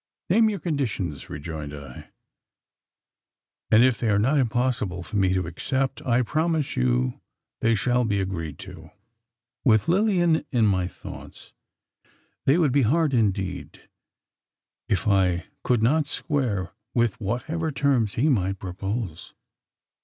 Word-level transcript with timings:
"Name 0.31 0.49
your 0.49 0.57
conditions!" 0.59 1.29
rejoined 1.29 1.75
I, 1.75 2.09
"and 3.69 3.83
if 3.83 3.99
they 3.99 4.09
are 4.09 4.17
not 4.17 4.39
impossible 4.39 5.03
for 5.03 5.15
me 5.17 5.31
to 5.35 5.45
accept, 5.45 6.01
I 6.03 6.23
promise 6.23 6.75
you 6.75 7.21
they 7.59 7.75
shall 7.75 8.03
be 8.03 8.19
agreed 8.19 8.57
to." 8.65 8.89
With 9.63 9.87
Lilian 9.87 10.43
in 10.51 10.65
my 10.65 10.87
thoughts, 10.87 11.53
they 12.47 12.57
would 12.57 12.71
be 12.71 12.81
hard 12.81 13.13
indeed 13.13 13.87
if 14.89 15.07
I 15.07 15.45
could 15.63 15.83
not 15.83 16.07
square 16.07 16.71
with 16.95 17.21
whatever 17.21 17.71
terms 17.71 18.15
he 18.15 18.27
might 18.27 18.57
propose. 18.57 19.35